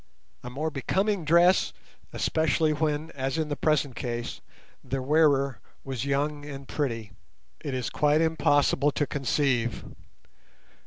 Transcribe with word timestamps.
A 0.43 0.49
more 0.49 0.71
becoming 0.71 1.23
dress, 1.25 1.73
especially 2.11 2.73
when, 2.73 3.11
as 3.11 3.37
in 3.37 3.49
the 3.49 3.55
present 3.55 3.95
case, 3.95 4.41
the 4.83 4.99
wearer 4.99 5.59
was 5.83 6.05
young 6.05 6.43
and 6.43 6.67
pretty, 6.67 7.11
it 7.63 7.75
is 7.75 7.91
quite 7.91 8.19
impossible 8.19 8.89
to 8.93 9.05
conceive. 9.05 9.85